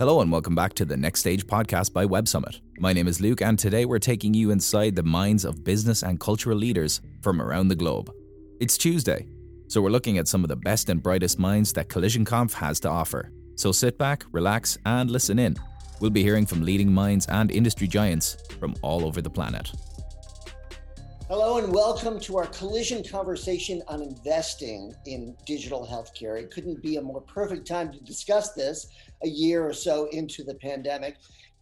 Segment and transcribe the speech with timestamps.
[0.00, 2.62] Hello, and welcome back to the Next Stage podcast by Web Summit.
[2.78, 6.18] My name is Luke, and today we're taking you inside the minds of business and
[6.18, 8.10] cultural leaders from around the globe.
[8.60, 9.26] It's Tuesday,
[9.68, 12.88] so we're looking at some of the best and brightest minds that CollisionConf has to
[12.88, 13.30] offer.
[13.56, 15.54] So sit back, relax, and listen in.
[16.00, 19.70] We'll be hearing from leading minds and industry giants from all over the planet.
[21.30, 26.36] Hello and welcome to our collision conversation on investing in digital healthcare.
[26.36, 28.88] It couldn't be a more perfect time to discuss this
[29.22, 31.18] a year or so into the pandemic,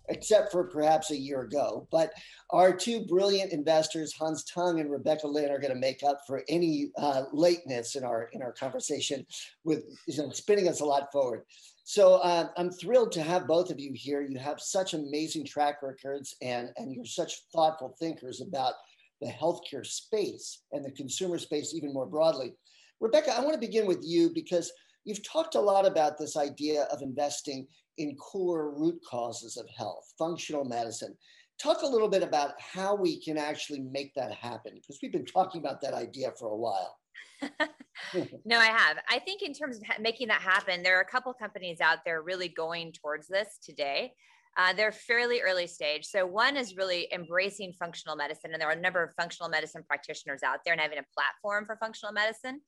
[0.08, 1.86] except for perhaps a year ago.
[1.90, 2.14] But
[2.48, 6.44] our two brilliant investors, Hans Tung and Rebecca Lynn, are going to make up for
[6.48, 9.26] any uh, lateness in our in our conversation
[9.64, 11.42] with you know, spinning us a lot forward.
[11.84, 14.22] So uh, I'm thrilled to have both of you here.
[14.22, 18.72] You have such amazing track records, and and you're such thoughtful thinkers about
[19.20, 22.54] the healthcare space and the consumer space even more broadly.
[23.00, 24.72] Rebecca, I want to begin with you because
[25.08, 30.04] You've talked a lot about this idea of investing in core root causes of health,
[30.18, 31.16] functional medicine.
[31.58, 35.24] Talk a little bit about how we can actually make that happen, because we've been
[35.24, 36.98] talking about that idea for a while.
[38.44, 38.98] no, I have.
[39.08, 42.20] I think in terms of making that happen, there are a couple companies out there
[42.20, 44.12] really going towards this today.
[44.58, 46.04] Uh, they're fairly early stage.
[46.04, 49.84] So one is really embracing functional medicine, and there are a number of functional medicine
[49.86, 52.60] practitioners out there and having a platform for functional medicine.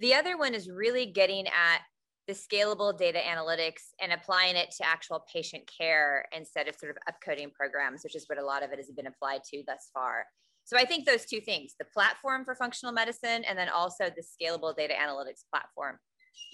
[0.00, 1.78] The other one is really getting at
[2.26, 6.98] the scalable data analytics and applying it to actual patient care instead of sort of
[7.08, 10.26] upcoding programs, which is what a lot of it has been applied to thus far.
[10.64, 14.22] So I think those two things, the platform for functional medicine and then also the
[14.22, 15.98] scalable data analytics platform.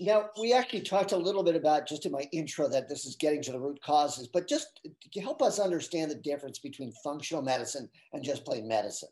[0.00, 3.14] Now, we actually talked a little bit about just in my intro that this is
[3.14, 4.80] getting to the root causes, but just
[5.12, 9.08] to help us understand the difference between functional medicine and just plain medicine.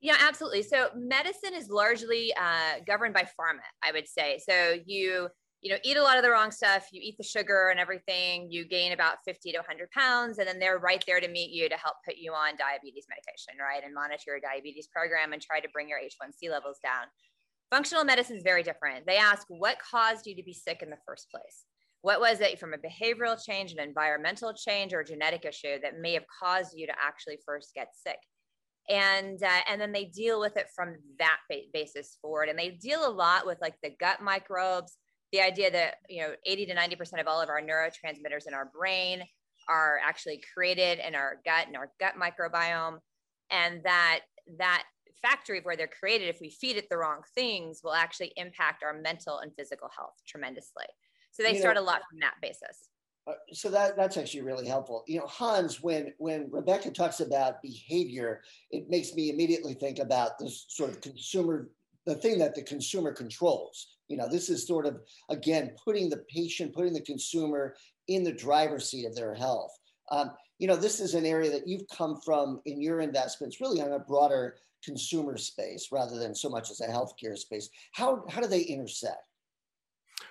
[0.00, 0.62] Yeah, absolutely.
[0.62, 4.40] So medicine is largely uh, governed by pharma, I would say.
[4.48, 5.28] So you
[5.60, 8.50] you know eat a lot of the wrong stuff you eat the sugar and everything
[8.50, 11.68] you gain about 50 to 100 pounds and then they're right there to meet you
[11.68, 15.60] to help put you on diabetes medication right and monitor your diabetes program and try
[15.60, 17.06] to bring your A1C levels down
[17.70, 19.06] functional medicine is very different.
[19.06, 21.64] They ask what caused you to be sick in the first place?
[22.02, 26.00] What was it from a behavioral change an environmental change or a genetic issue that
[26.00, 28.18] may have caused you to actually first get sick?
[28.88, 31.38] And uh, and then they deal with it from that
[31.72, 32.48] basis forward.
[32.48, 34.96] And they deal a lot with like the gut microbes
[35.32, 38.54] the idea that you know 80 to 90 percent of all of our neurotransmitters in
[38.54, 39.22] our brain
[39.68, 42.98] are actually created in our gut and our gut microbiome
[43.50, 44.20] and that
[44.58, 44.84] that
[45.22, 48.82] factory of where they're created if we feed it the wrong things will actually impact
[48.82, 50.86] our mental and physical health tremendously
[51.30, 52.88] so they you start know, a lot from that basis
[53.26, 55.04] uh, so that that's actually really helpful.
[55.06, 60.38] You know, Hans, when when Rebecca talks about behavior, it makes me immediately think about
[60.38, 61.70] this sort of consumer,
[62.06, 63.96] the thing that the consumer controls.
[64.08, 67.74] You know, this is sort of again putting the patient, putting the consumer
[68.08, 69.78] in the driver's seat of their health.
[70.10, 73.80] Um, you know, this is an area that you've come from in your investments, really
[73.80, 77.68] on a broader consumer space rather than so much as a healthcare space.
[77.92, 79.22] How how do they intersect?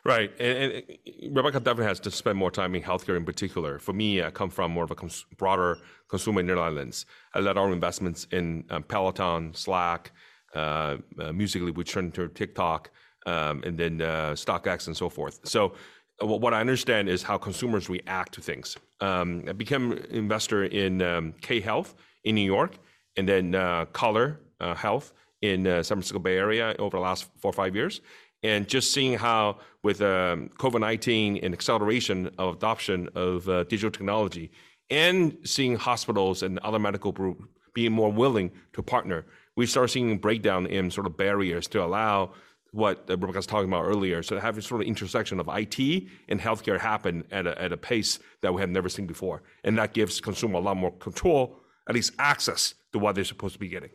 [0.05, 3.79] Right, and, and, Rebecca definitely has to spend more time in healthcare in particular.
[3.79, 7.05] For me, I come from more of a cons- broader consumer near lens.
[7.33, 10.11] I led our investments in um, Peloton, Slack,
[10.55, 12.91] uh, uh, Musical.ly, we turned to TikTok,
[13.25, 15.41] um, and then uh, StockX and so forth.
[15.43, 15.73] So,
[16.21, 18.77] uh, what I understand is how consumers react to things.
[19.01, 22.77] Um, I became an investor in um, K Health in New York,
[23.19, 27.51] and then uh, Color uh, Health in San Francisco Bay Area over the last four
[27.51, 28.01] or five years
[28.43, 34.51] and just seeing how with um, COVID-19 and acceleration of adoption of uh, digital technology
[34.89, 37.43] and seeing hospitals and other medical groups
[37.73, 39.25] being more willing to partner,
[39.55, 42.31] we start seeing breakdown in sort of barriers to allow
[42.71, 44.23] what uh, Rebecca was talking about earlier.
[44.23, 48.19] So having sort of intersection of IT and healthcare happen at a, at a pace
[48.41, 49.43] that we have never seen before.
[49.63, 51.59] And that gives consumer a lot more control,
[51.89, 53.89] at least access to what they're supposed to be getting.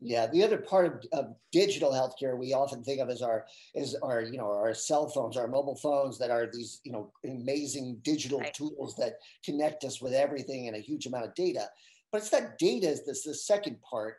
[0.00, 3.94] Yeah, the other part of, of, digital healthcare we often think of as our is
[4.02, 7.98] our you know our cell phones, our mobile phones that are these you know amazing
[8.02, 8.52] digital right.
[8.52, 11.66] tools that connect us with everything and a huge amount of data.
[12.12, 14.16] But it's that data is this the second part,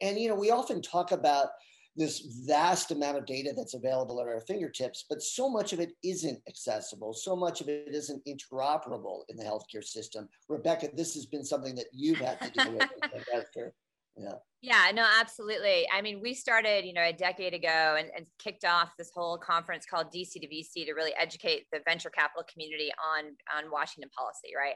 [0.00, 1.48] and you know we often talk about
[1.98, 5.92] this vast amount of data that's available at our fingertips, but so much of it
[6.04, 7.12] isn't accessible.
[7.12, 10.28] So much of it isn't interoperable in the healthcare system.
[10.48, 13.72] Rebecca, this has been something that you've had to deal with
[14.18, 18.26] yeah yeah no absolutely i mean we started you know a decade ago and, and,
[18.38, 22.44] kicked off this whole conference called dc to vc to really educate the venture capital
[22.52, 24.74] community on on washington policy right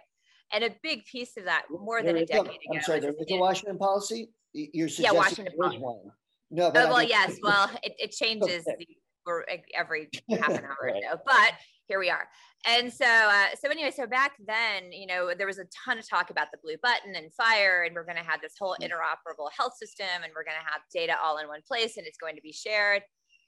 [0.53, 3.27] and a big piece of that more than a decade ago i'm sorry there is
[3.31, 5.79] a washington policy you're suggesting yeah washington policy.
[5.79, 6.13] one
[6.53, 9.63] no but oh, well yes well it, it changes okay.
[9.75, 11.03] every half an hour right.
[11.05, 11.53] or so but
[11.89, 12.27] here we are.
[12.67, 16.09] And so, uh, so anyway, so back then, you know, there was a ton of
[16.09, 19.51] talk about the blue button and FHIR, and we're going to have this whole interoperable
[19.55, 22.37] health system, and we're going to have data all in one place, and it's going
[22.37, 23.03] to be shared.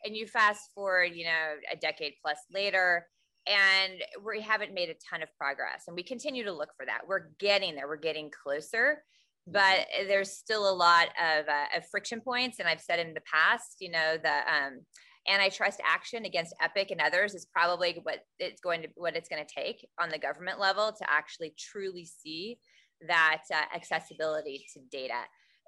[0.05, 3.07] And you fast forward, you know, a decade plus later,
[3.47, 7.03] and we haven't made a ton of progress, and we continue to look for that.
[7.07, 7.87] We're getting there.
[7.87, 9.05] We're getting closer,
[9.47, 12.59] but there's still a lot of, uh, of friction points.
[12.59, 14.81] And I've said in the past, you know, the um,
[15.29, 19.45] antitrust action against Epic and others is probably what it's going to what it's going
[19.45, 22.59] to take on the government level to actually truly see
[23.07, 25.21] that uh, accessibility to data.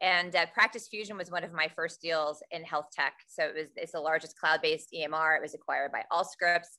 [0.02, 3.14] And uh, Practice Fusion was one of my first deals in health tech.
[3.28, 5.36] So it was it's the largest cloud-based EMR.
[5.36, 6.78] It was acquired by Allscripts.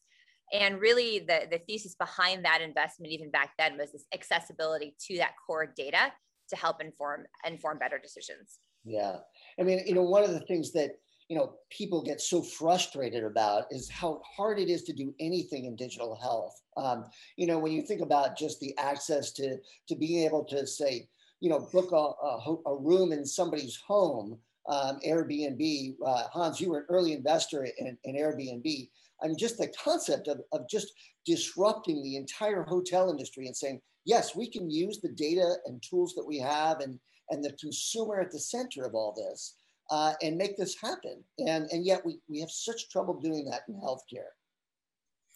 [0.54, 5.18] And really, the, the thesis behind that investment, even back then, was this accessibility to
[5.18, 6.12] that core data
[6.50, 8.60] to help inform inform better decisions.
[8.84, 9.18] Yeah,
[9.60, 10.92] I mean, you know, one of the things that
[11.30, 15.66] you know people get so frustrated about is how hard it is to do anything
[15.66, 16.62] in digital health.
[16.78, 17.06] Um,
[17.36, 19.58] you know when you think about just the access to
[19.88, 21.08] to being able to say
[21.40, 26.70] you know book a, a, a room in somebody's home um, airbnb uh, hans you
[26.70, 28.90] were an early investor in, in airbnb
[29.24, 30.92] i mean just the concept of, of just
[31.26, 36.14] disrupting the entire hotel industry and saying yes we can use the data and tools
[36.16, 37.00] that we have and
[37.30, 39.56] and the consumer at the center of all this
[39.90, 41.24] uh, and make this happen.
[41.40, 44.32] And, and yet we, we have such trouble doing that in healthcare.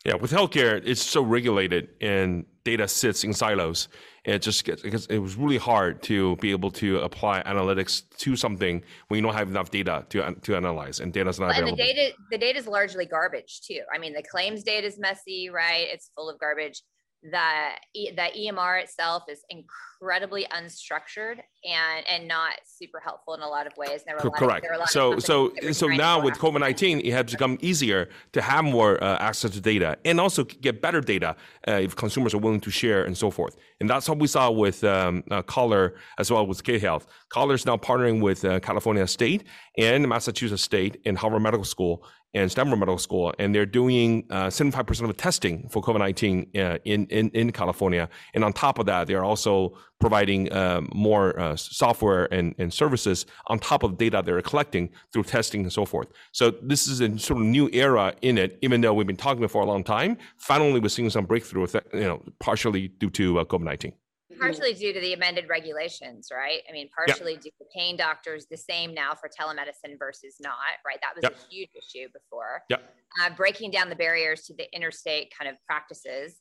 [0.06, 3.88] Yeah, with healthcare, it's so regulated and data sits in silos.
[4.24, 8.36] It just gets because it was really hard to be able to apply analytics to
[8.36, 11.80] something when you don't have enough data to to analyze, and data's not well, available.
[11.81, 13.81] And the data, the data is largely garbage too.
[13.94, 15.88] I mean, the claims data is messy, right?
[15.89, 16.83] It's full of garbage
[17.23, 23.68] the the EMR itself is incredibly unstructured and and not super helpful in a lot
[23.68, 24.03] of ways.
[24.06, 24.65] There were Correct.
[24.65, 29.01] Of, so so so now with COVID nineteen, it has become easier to have more
[29.03, 31.35] uh, access to data and also get better data
[31.68, 33.56] uh, if consumers are willing to share and so forth.
[33.79, 37.06] And that's what we saw with um, uh, Color as well with K Health.
[37.29, 39.44] Color is now partnering with uh, California State
[39.77, 42.03] and Massachusetts State and Harvard Medical School
[42.33, 46.48] and Stanford Medical School, and they're doing uh, 75% of the testing for COVID 19
[46.56, 48.10] uh, in, in, in California.
[48.33, 53.25] And on top of that, they're also providing uh, more uh, software and, and services
[53.48, 56.07] on top of data they're collecting through testing and so forth.
[56.31, 59.48] So this is a sort of new era in it, even though we've been talking
[59.48, 60.18] for a long time.
[60.38, 63.94] Finally, we're seeing some breakthrough, you know, partially due to uh, COVID 19
[64.41, 66.61] partially due to the amended regulations, right?
[66.67, 70.55] I mean, partially due to paying doctors the same now for telemedicine versus not,
[70.85, 70.97] right?
[71.01, 71.33] That was yep.
[71.33, 72.63] a huge issue before.
[72.69, 72.83] Yep.
[73.21, 76.39] Uh, breaking down the barriers to the interstate kind of practices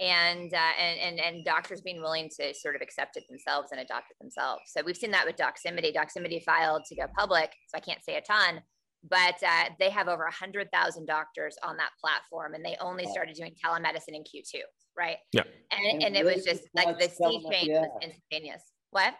[0.00, 3.80] and, uh, and, and, and doctors being willing to sort of accept it themselves and
[3.80, 4.62] adopt it themselves.
[4.66, 5.94] So we've seen that with Doximity.
[5.94, 8.60] Doximity filed to go public, so I can't say a ton,
[9.08, 13.54] but uh, they have over 100,000 doctors on that platform and they only started doing
[13.64, 14.60] telemedicine in Q2,
[14.96, 15.16] right?
[15.32, 15.42] Yeah.
[15.70, 17.82] And, and, it was just like the sea change yeah.
[17.82, 18.62] was instantaneous.
[18.90, 19.14] What?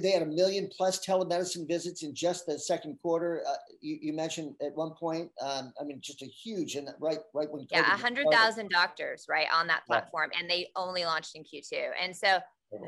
[0.00, 3.42] They had a million plus telemedicine visits in just the second quarter.
[3.48, 5.30] Uh, you, you, mentioned at one point.
[5.40, 9.46] Um, I mean, just a huge and right, right when yeah, hundred thousand doctors right
[9.52, 10.40] on that platform, yeah.
[10.40, 12.38] and they only launched in Q two, and so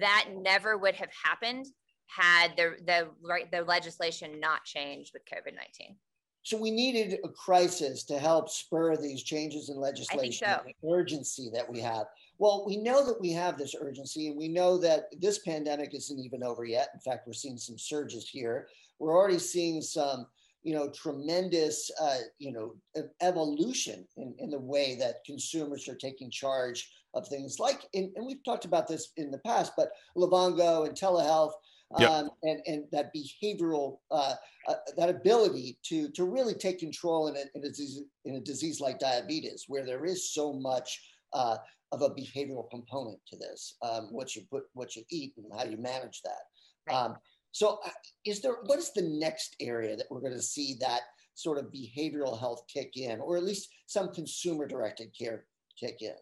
[0.00, 1.66] that never would have happened
[2.06, 5.96] had the the right the legislation not changed with COVID nineteen.
[6.44, 10.60] So we needed a crisis to help spur these changes in legislation, so.
[10.66, 12.06] the urgency that we have.
[12.36, 16.18] Well, we know that we have this urgency, and we know that this pandemic isn't
[16.18, 16.90] even over yet.
[16.92, 18.68] In fact, we're seeing some surges here.
[18.98, 20.26] We're already seeing some,
[20.62, 22.74] you know, tremendous, uh, you know,
[23.22, 28.44] evolution in, in the way that consumers are taking charge of things like, and we've
[28.44, 31.52] talked about this in the past, but Livongo and telehealth
[31.98, 32.10] yep.
[32.10, 34.34] um, and, and that behavioral, uh,
[34.68, 38.40] uh, that ability to, to really take control in a, in, a disease, in a
[38.40, 41.00] disease like diabetes, where there is so much
[41.32, 41.56] uh,
[41.92, 45.64] of a behavioral component to this, um, what you put, what you eat and how
[45.64, 46.42] you manage that.
[46.88, 46.96] Right.
[46.96, 47.16] Um,
[47.52, 47.90] so uh,
[48.24, 51.02] is there, what is the next area that we're going to see that
[51.34, 55.44] sort of behavioral health kick in, or at least some consumer directed care
[55.78, 56.14] kick in?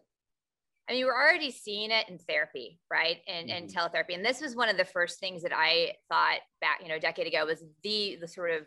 [0.89, 3.17] I mean, we're already seeing it in therapy, right?
[3.27, 3.57] And mm-hmm.
[3.57, 4.15] and teletherapy.
[4.15, 6.99] And this was one of the first things that I thought back, you know, a
[6.99, 8.63] decade ago was the the sort of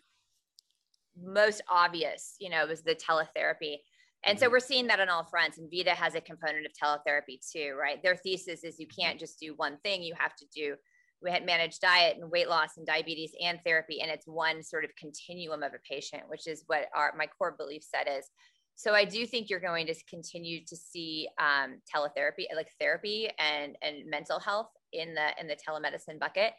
[1.21, 3.79] most obvious, you know, was the teletherapy.
[4.25, 4.53] And so mm-hmm.
[4.53, 5.59] we're seeing that on all fronts.
[5.59, 8.03] And Vida has a component of teletherapy too, right?
[8.03, 10.77] Their thesis is you can't just do one thing, you have to do
[11.23, 14.85] we had managed diet and weight loss and diabetes and therapy and it's one sort
[14.85, 18.31] of continuum of a patient which is what our my core belief set is
[18.77, 23.75] so I do think you're going to continue to see um, teletherapy, like therapy and
[23.83, 26.53] and mental health in the in the telemedicine bucket.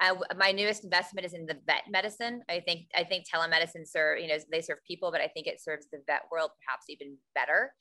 [0.00, 2.42] Uh, my newest investment is in the vet medicine.
[2.48, 5.60] I think I think telemedicine serve you know they serve people, but I think it
[5.60, 7.72] serves the vet world perhaps even better.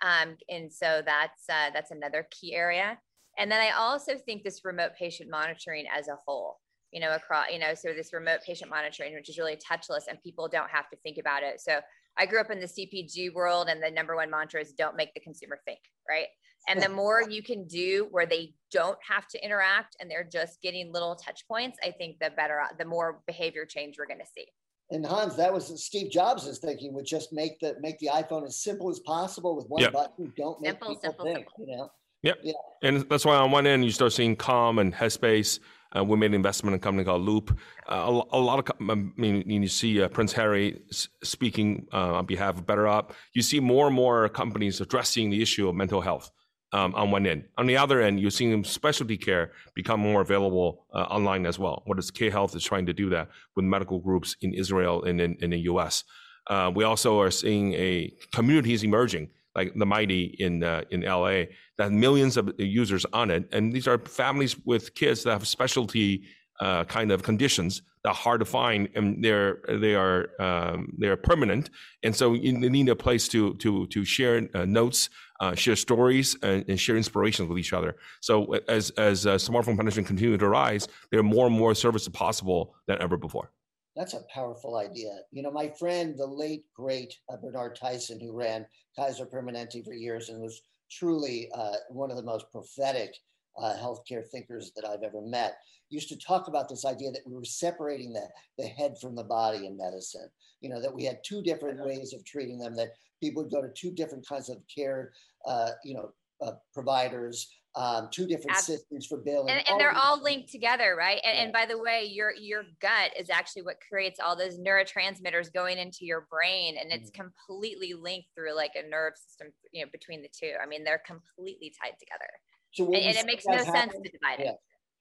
[0.00, 2.98] Um, and so that's uh, that's another key area.
[3.38, 6.58] And then I also think this remote patient monitoring as a whole,
[6.90, 10.22] you know, across, you know, so this remote patient monitoring, which is really touchless and
[10.22, 11.60] people don't have to think about it.
[11.60, 11.80] So
[12.18, 15.14] I grew up in the CPG world and the number one mantra is don't make
[15.14, 16.26] the consumer think, right?
[16.68, 20.62] And the more you can do where they don't have to interact and they're just
[20.62, 24.26] getting little touch points, I think the better, the more behavior change we're going to
[24.26, 24.46] see.
[24.90, 28.62] And Hans, that was Steve Jobs' thinking would just make the make the iPhone as
[28.62, 29.92] simple as possible with one yep.
[29.92, 30.32] button.
[30.36, 31.38] Don't make simple, people simple, think.
[31.38, 31.66] Simple.
[31.66, 31.90] You know.
[32.22, 32.38] Yep.
[32.42, 32.52] Yeah.
[32.82, 35.60] And that's why on one end you start seeing Calm and Headspace.
[35.96, 37.58] Uh, we made an investment in a company called Loop.
[37.88, 40.80] Uh, a, a, lot of, I mean, you see uh, Prince Harry
[41.22, 43.10] speaking uh, on behalf of BetterUp.
[43.34, 46.30] You see more and more companies addressing the issue of mental health
[46.72, 47.44] um, on one end.
[47.58, 51.82] On the other end, you're seeing specialty care become more available uh, online as well.
[51.84, 55.20] What is K Health is trying to do that with medical groups in Israel and
[55.20, 56.04] in, in the US.
[56.48, 61.44] Uh, we also are seeing a communities emerging like the Mighty in uh, in LA
[61.78, 66.24] that millions of users on it, and these are families with kids that have specialty
[66.60, 71.08] uh, kind of conditions that are hard to find, and they're they are um, they
[71.08, 71.70] are permanent,
[72.02, 76.36] and so you need a place to to to share uh, notes, uh, share stories,
[76.42, 77.96] and, and, share inspirations with each other.
[78.20, 82.08] So as as uh, smartphone penetration continues to rise, there are more and more services
[82.08, 83.50] possible than ever before.
[83.94, 85.10] That's a powerful idea.
[85.32, 89.92] You know, my friend, the late great uh, Bernard Tyson, who ran Kaiser Permanente for
[89.92, 93.14] years and was truly uh, one of the most prophetic
[93.58, 95.58] uh, healthcare thinkers that I've ever met,
[95.90, 99.24] used to talk about this idea that we were separating the, the head from the
[99.24, 100.28] body in medicine.
[100.62, 103.60] You know, that we had two different ways of treating them, that people would go
[103.60, 105.12] to two different kinds of care,
[105.46, 109.48] uh, you know, uh, providers, um, two different systems for billing.
[109.48, 111.20] And, and they're all linked together, right?
[111.24, 111.42] And, yeah.
[111.44, 115.78] and, by the way, your your gut is actually what creates all those neurotransmitters going
[115.78, 117.22] into your brain, and it's mm-hmm.
[117.22, 120.52] completely linked through like a nerve system, you know, between the two.
[120.62, 122.28] I mean, they're completely tied together.
[122.72, 124.50] So and, and it makes no happen, sense to divide yeah.
[124.52, 124.56] it.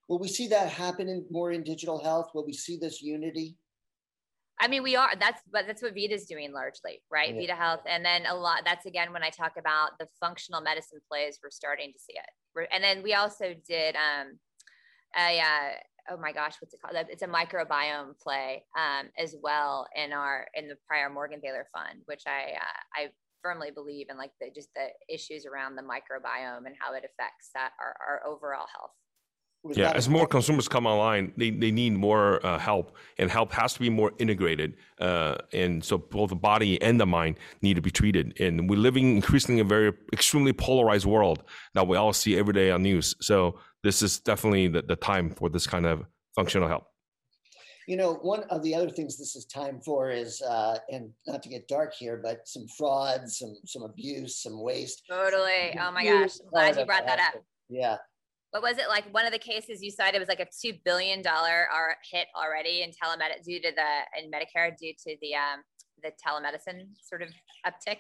[0.07, 2.31] Will we see that happen in, more in digital health?
[2.33, 3.55] Will we see this unity?
[4.61, 5.09] I mean, we are.
[5.19, 7.33] That's but that's what Vida is doing largely, right?
[7.33, 7.41] Yeah.
[7.41, 8.61] Vida Health, and then a lot.
[8.63, 11.39] That's again when I talk about the functional medicine plays.
[11.43, 14.37] We're starting to see it, and then we also did um,
[15.17, 16.95] a uh, oh my gosh, what's it called?
[17.09, 22.23] It's a microbiome play um, as well in our in the prior Morgenthaler Fund, which
[22.27, 23.07] I uh, I
[23.41, 27.49] firmly believe in, like the just the issues around the microbiome and how it affects
[27.55, 28.93] that our, our overall health
[29.69, 33.73] yeah, as more consumers come online, they, they need more uh, help, and help has
[33.73, 34.75] to be more integrated.
[34.99, 38.39] Uh, and so both the body and the mind need to be treated.
[38.39, 41.43] And we're living increasingly a very extremely polarized world
[41.75, 43.15] that we all see every day on news.
[43.21, 46.87] So this is definitely the, the time for this kind of functional help.
[47.87, 51.43] You know, one of the other things this is time for is, uh, and not
[51.43, 55.03] to get dark here, but some fraud, some some abuse, some waste.
[55.09, 55.77] Totally.
[55.79, 57.43] Oh my gosh, I'm glad you brought that up.
[57.69, 57.97] Yeah
[58.51, 61.21] what was it like one of the cases you cited was like a two billion
[61.21, 61.67] dollar
[62.09, 65.61] hit already in telemedicine due to the in Medicare due to the um
[66.03, 67.29] the telemedicine sort of
[67.65, 67.99] uptick.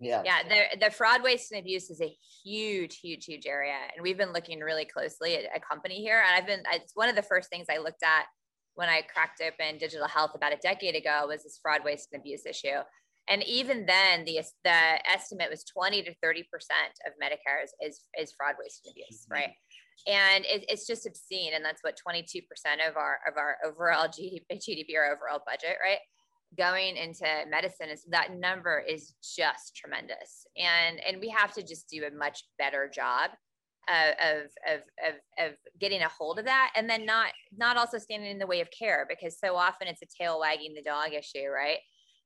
[0.00, 0.22] Yeah.
[0.24, 0.42] Yeah.
[0.48, 3.76] The the fraud, waste, and abuse is a huge, huge, huge area.
[3.94, 6.22] And we've been looking really closely at a company here.
[6.26, 8.24] And I've been it's one of the first things I looked at
[8.74, 12.20] when I cracked open digital health about a decade ago was this fraud, waste, and
[12.20, 12.80] abuse issue.
[13.28, 18.00] And even then, the the estimate was 20 to 30 percent of Medicare is, is,
[18.18, 19.34] is fraud, waste, and abuse, mm-hmm.
[19.34, 19.54] right?
[20.06, 22.42] and it, it's just obscene and that's what 22%
[22.88, 25.98] of our of our overall GDP, GDP or overall budget right
[26.56, 31.88] going into medicine is that number is just tremendous and and we have to just
[31.88, 33.30] do a much better job
[33.86, 38.30] of, of, of, of getting a hold of that and then not not also standing
[38.30, 41.48] in the way of care because so often it's a tail wagging the dog issue
[41.52, 41.78] right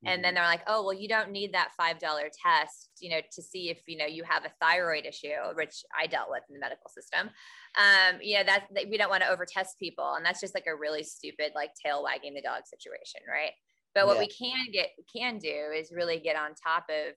[0.05, 0.35] and then mm-hmm.
[0.37, 3.69] they're like oh well you don't need that five dollar test you know to see
[3.69, 6.89] if you know you have a thyroid issue which i dealt with in the medical
[6.89, 7.29] system
[7.77, 10.67] um you know that, that we don't want to overtest people and that's just like
[10.69, 13.53] a really stupid like tail wagging the dog situation right
[13.95, 14.21] but what yeah.
[14.21, 17.15] we can get can do is really get on top of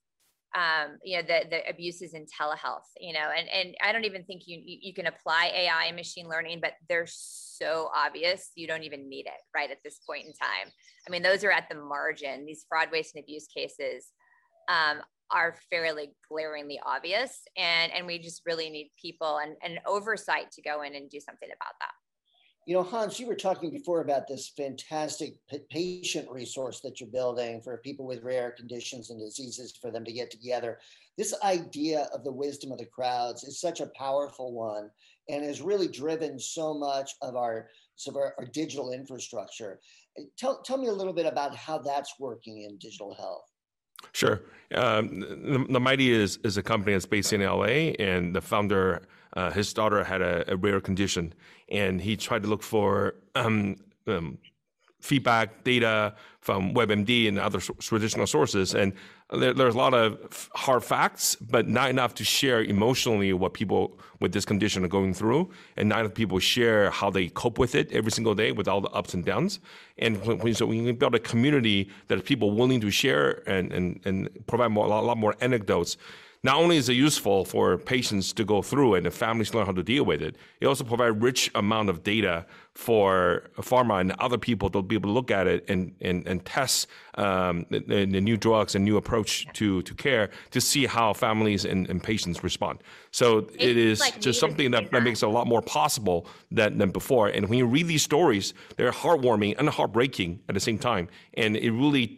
[0.56, 4.24] um, you know the the abuses in telehealth you know and and i don't even
[4.26, 8.84] think you you can apply ai and machine learning but they're so obvious you don't
[8.84, 10.72] even need it right at this point in time.
[11.08, 12.46] I mean those are at the margin.
[12.46, 14.08] These fraud waste and abuse cases
[14.70, 20.52] um, are fairly glaringly obvious and and we just really need people and, and oversight
[20.52, 21.94] to go in and do something about that
[22.66, 25.34] you know, Hans, you were talking before about this fantastic
[25.70, 30.12] patient resource that you're building for people with rare conditions and diseases for them to
[30.12, 30.80] get together.
[31.18, 34.92] This idea of the wisdom of the crowds is such a powerful one
[35.28, 37.70] and has really driven so much of our,
[38.08, 39.80] of our, our digital infrastructure.
[40.38, 43.46] Tell, tell me a little bit about how that's working in digital health.
[44.14, 44.42] Sure.
[44.74, 49.04] Um, the, the, Mighty is, is a company that's based in LA, and the founder,
[49.34, 51.34] uh, his daughter had a, a, rare condition,
[51.70, 53.76] and he tried to look for um,
[54.08, 54.38] um,
[55.02, 58.74] feedback data from WebMD and other traditional sources.
[58.74, 58.94] And
[59.32, 64.00] there, there's a lot of hard facts, but not enough to share emotionally what people
[64.20, 65.50] with this condition are going through.
[65.78, 68.82] And not enough people share how they cope with it every single day with all
[68.82, 69.60] the ups and downs.
[69.98, 74.30] And when, so we build a community that people willing to share and, and, and
[74.48, 75.98] provide more, a lot more anecdotes
[76.44, 79.72] not only is it useful for patients to go through and the families learn how
[79.72, 84.38] to deal with it, it also provides rich amount of data for pharma and other
[84.38, 88.22] people to be able to look at it and and, and test um, the, the,
[88.22, 92.44] new drugs and new approach to, to care to see how families and, and patients
[92.44, 92.80] respond.
[93.12, 96.26] So it's it is like just something that, that makes it a lot more possible
[96.50, 97.28] than, than before.
[97.28, 101.10] And when you read these stories, they're heartwarming and heartbreaking at the same time.
[101.34, 102.18] And it really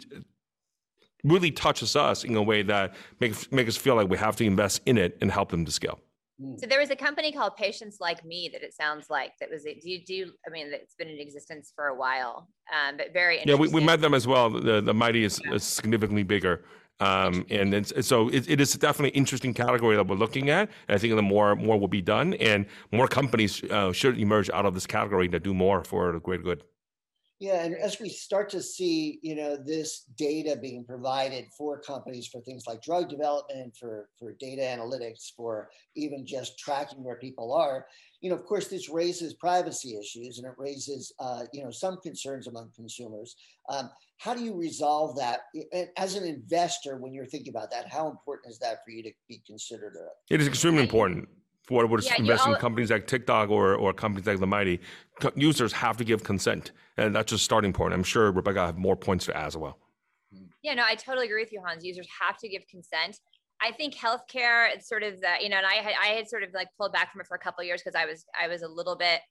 [1.23, 4.45] really touches us in a way that makes make us feel like we have to
[4.45, 5.99] invest in it and help them to scale.
[6.41, 6.55] Hmm.
[6.57, 9.65] So there was a company called Patients Like Me that it sounds like that was
[9.65, 9.81] it.
[9.81, 10.31] Do you do?
[10.47, 13.55] I mean, it's been in existence for a while, um, but very yeah.
[13.55, 14.49] We, we met them as well.
[14.49, 15.53] The the Mighty is, yeah.
[15.53, 16.65] is significantly bigger.
[16.99, 20.69] Um, and it's, so it, it is definitely an interesting category that we're looking at.
[20.87, 24.49] And I think the more more will be done, and more companies uh, should emerge
[24.51, 26.63] out of this category that do more for the greater good.
[27.43, 32.25] Yeah, and as we start to see, you know, this data being provided for companies
[32.25, 37.53] for things like drug development, for for data analytics, for even just tracking where people
[37.53, 37.85] are,
[38.21, 41.97] you know, of course, this raises privacy issues and it raises, uh, you know, some
[41.97, 43.35] concerns among consumers.
[43.67, 45.41] Um, how do you resolve that
[45.97, 47.91] as an investor when you're thinking about that?
[47.91, 49.97] How important is that for you to be considered?
[50.29, 51.27] It is extremely important
[51.63, 54.81] for what is yeah, investing in companies like TikTok or, or companies like the Mighty,
[55.35, 56.71] users have to give consent.
[56.97, 57.93] And that's just starting point.
[57.93, 59.77] I'm sure Rebecca have more points to add as well.
[60.61, 61.83] Yeah, no, I totally agree with you, Hans.
[61.83, 63.19] Users have to give consent.
[63.61, 66.43] I think healthcare, it's sort of the, you know, and I had, I had sort
[66.43, 68.61] of like pulled back from it for a couple years because I was, I was
[68.61, 69.21] a little bit,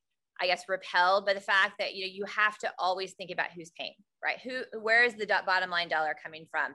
[0.40, 3.48] I guess, repelled by the fact that, you know, you have to always think about
[3.54, 4.38] who's paying, right?
[4.42, 6.74] Who, where is the bottom line dollar coming from?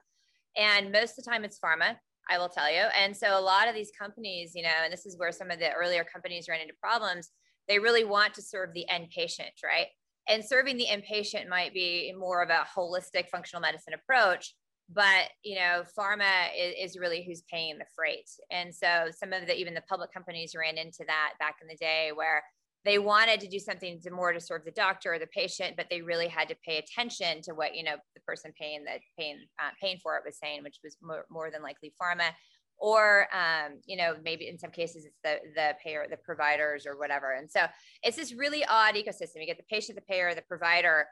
[0.56, 1.96] And most of the time it's pharma
[2.30, 2.84] I will tell you.
[3.00, 5.60] And so a lot of these companies, you know, and this is where some of
[5.60, 7.30] the earlier companies ran into problems,
[7.68, 9.88] they really want to serve the end patient, right?
[10.30, 14.54] And serving the end patient might be more of a holistic functional medicine approach,
[14.94, 18.30] but you know, pharma is, is really who's paying the freight.
[18.52, 21.76] And so some of the even the public companies ran into that back in the
[21.76, 22.44] day where
[22.88, 25.88] they wanted to do something to more to serve the doctor or the patient, but
[25.90, 29.46] they really had to pay attention to what you know the person paying the paying
[29.60, 32.30] uh, paying for it was saying, which was more, more than likely pharma,
[32.78, 36.98] or um, you know maybe in some cases it's the the payer, the providers or
[36.98, 37.34] whatever.
[37.34, 37.66] And so
[38.04, 39.42] it's this really odd ecosystem.
[39.42, 41.08] You get the patient, the payer, the provider,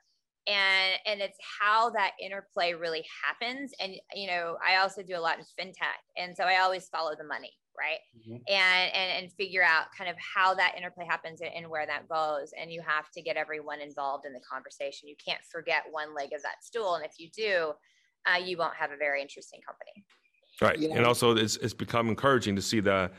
[0.48, 3.74] and and it's how that interplay really happens.
[3.82, 7.12] And you know I also do a lot in fintech, and so I always follow
[7.18, 8.00] the money right?
[8.18, 8.38] Mm-hmm.
[8.48, 12.08] and, and and figure out kind of how that interplay happens and, and, where that
[12.08, 12.52] goes.
[12.60, 15.10] And you have to get everyone involved in the conversation.
[15.10, 16.96] You can't forget one leg of that stool.
[16.96, 17.74] And if you do
[18.26, 20.04] uh, you won't have a very interesting company.
[20.62, 20.80] Right.
[20.80, 20.96] Yeah.
[20.96, 23.12] and also it's, it's become encouraging to see that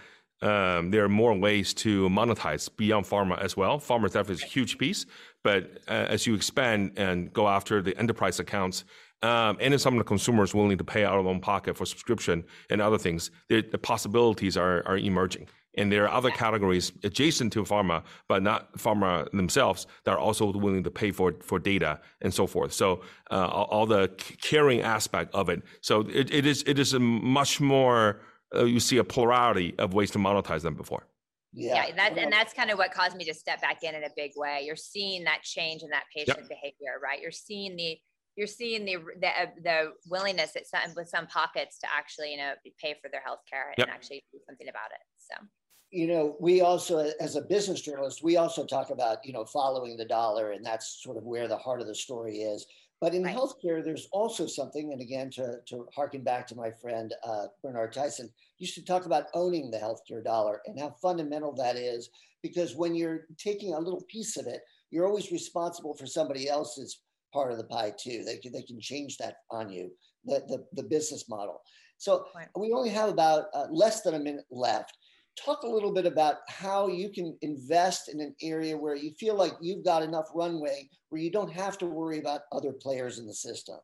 [0.42, 3.78] um, there are more ways to monetize beyond pharma as well.
[3.78, 5.06] Pharma theft is a huge piece,
[5.42, 8.84] but uh, as you expand and go after the enterprise accounts,
[9.22, 11.86] um, and some of the consumers willing to pay out of their own pocket for
[11.86, 15.48] subscription and other things, the, the possibilities are, are emerging.
[15.78, 20.50] And there are other categories adjacent to pharma, but not pharma themselves, that are also
[20.52, 22.72] willing to pay for for data and so forth.
[22.72, 24.08] So uh, all, all, the
[24.40, 25.62] caring aspect of it.
[25.82, 28.22] So it, it is it is a much more
[28.54, 31.06] uh, you see a plurality of ways to monetize them before.
[31.52, 34.04] Yeah, yeah that's, and that's kind of what caused me to step back in in
[34.04, 34.62] a big way.
[34.64, 36.48] You're seeing that change in that patient yep.
[36.48, 37.20] behavior, right?
[37.20, 37.98] You're seeing the
[38.36, 42.36] you're seeing the the, uh, the willingness at some with some pockets to actually you
[42.36, 43.88] know pay for their health care yep.
[43.88, 45.46] and actually do something about it so
[45.90, 49.96] you know we also as a business journalist we also talk about you know following
[49.96, 52.66] the dollar and that's sort of where the heart of the story is
[53.00, 53.36] but in right.
[53.36, 57.92] healthcare there's also something and again to, to harken back to my friend uh, bernard
[57.92, 62.10] tyson used to talk about owning the healthcare dollar and how fundamental that is
[62.42, 67.02] because when you're taking a little piece of it you're always responsible for somebody else's
[67.36, 68.24] part of the pie too.
[68.24, 69.92] They can, they can change that on you,
[70.24, 71.60] the, the, the business model.
[71.98, 72.48] So right.
[72.58, 74.96] we only have about uh, less than a minute left.
[75.44, 79.34] Talk a little bit about how you can invest in an area where you feel
[79.34, 83.26] like you've got enough runway where you don't have to worry about other players in
[83.26, 83.76] the system.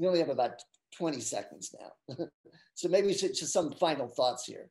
[0.00, 0.60] We only have about
[0.98, 2.26] 20 seconds now.
[2.74, 4.70] so maybe just some final thoughts here.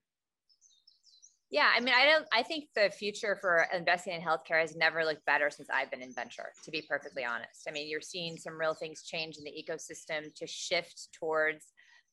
[1.53, 2.25] Yeah, I mean, I don't.
[2.33, 6.01] I think the future for investing in healthcare has never looked better since I've been
[6.01, 6.51] in venture.
[6.63, 10.33] To be perfectly honest, I mean, you're seeing some real things change in the ecosystem
[10.33, 11.67] to shift towards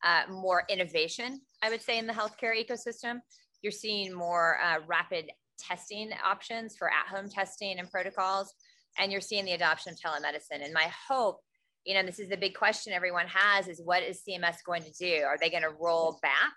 [0.04, 1.40] uh, more innovation.
[1.62, 3.20] I would say in the healthcare ecosystem,
[3.62, 8.52] you're seeing more uh, rapid testing options for at-home testing and protocols,
[8.98, 10.62] and you're seeing the adoption of telemedicine.
[10.62, 11.38] And my hope,
[11.86, 14.92] you know, this is the big question everyone has: is what is CMS going to
[14.92, 15.22] do?
[15.24, 16.52] Are they going to roll back?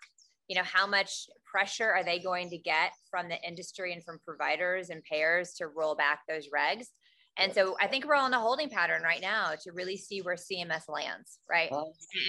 [0.48, 4.20] You know how much pressure are they going to get from the industry and from
[4.26, 6.88] providers and payers to roll back those regs?
[7.38, 10.22] And so i think we're all in a holding pattern right now to really see
[10.22, 11.72] where cms lands right?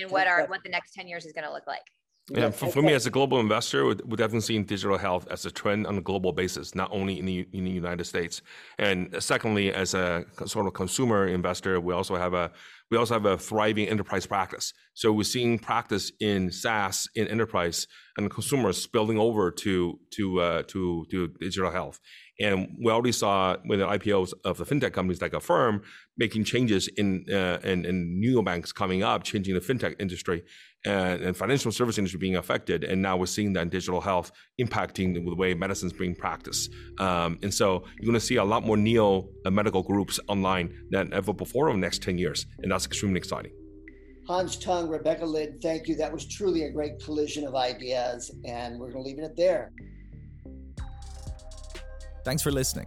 [0.00, 1.82] And what are what the next 10 years is going to look like.
[2.30, 5.50] Yeah, for, for me as a global investor, we're definitely seeing digital health as a
[5.50, 8.40] trend on a global basis, not only in the in the United States.
[8.78, 12.50] And secondly, as a sort of consumer investor, we also have a
[12.90, 14.72] we also have a thriving enterprise practice.
[14.94, 20.62] So we're seeing practice in SaaS, in enterprise, and consumers spilling over to to uh,
[20.68, 22.00] to to digital health.
[22.40, 25.82] And we already saw with the IPOs of the fintech companies like Affirm
[26.16, 30.42] making changes in uh, and, and neobanks coming up, changing the fintech industry
[30.84, 32.84] and, and, financial service industry being affected.
[32.84, 36.70] And now we're seeing that in digital health impacting the way medicine is being practiced.
[36.98, 40.74] Um, and so you're going to see a lot more neo uh, medical groups online
[40.90, 42.46] than ever before over the next 10 years.
[42.58, 43.52] And that's extremely exciting.
[44.26, 45.94] Hans Tung, Rebecca Lynn, thank you.
[45.96, 48.30] That was truly a great collision of ideas.
[48.44, 49.70] And we're going to leave it there.
[52.24, 52.86] Thanks for listening.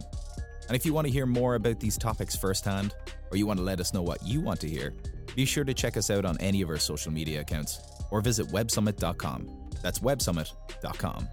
[0.66, 2.94] And if you want to hear more about these topics firsthand,
[3.30, 4.94] or you want to let us know what you want to hear,
[5.36, 8.48] be sure to check us out on any of our social media accounts or visit
[8.48, 9.70] websummit.com.
[9.82, 11.28] That's websummit.com.